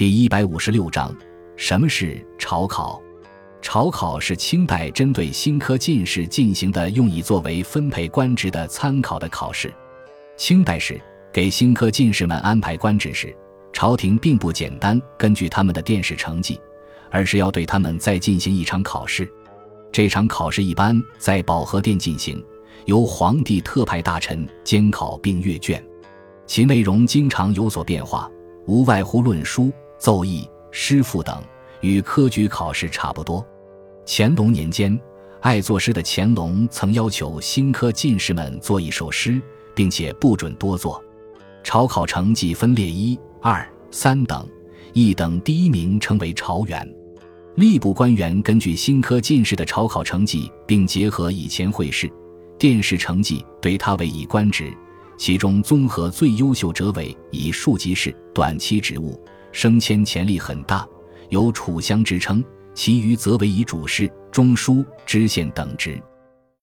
[0.00, 1.14] 第一百五十六章，
[1.56, 3.02] 什么是朝考？
[3.60, 9.70] 朝考是清代针对新科进士进行的，用以作为分配官职的参考的考试。
[10.38, 10.98] 清代时
[11.30, 13.36] 给新科进士们安排官职时，
[13.74, 16.58] 朝廷并不简单根据他们的殿试成绩，
[17.10, 19.30] 而是要对他们再进行一场考试。
[19.92, 22.42] 这场考试一般在保和殿进行，
[22.86, 25.84] 由皇帝特派大臣监考并阅卷，
[26.46, 28.30] 其内容经常有所变化，
[28.66, 29.70] 无外乎论书、
[30.00, 31.44] 奏议、诗赋等，
[31.82, 33.46] 与科举考试差不多。
[34.06, 34.98] 乾隆年间，
[35.42, 39.38] 爱作诗的乾隆曾要求新科进士们作一首诗，
[39.74, 41.04] 并且不准多作。
[41.62, 44.48] 朝考成绩分列一、二、三等，
[44.94, 46.90] 一等第一名称为朝元。
[47.56, 52.10] 吏部官员根据新科进士的朝考成绩，并结合以前会试、
[52.58, 54.72] 殿试成绩，对他委以官职。
[55.18, 59.20] 其中综合最优秀者委以庶吉士，短期职务，
[59.52, 60.86] 升迁潜力很大，
[61.28, 62.42] 有楚乡之称；
[62.74, 66.00] 其余则为以主事、中书、知县等职。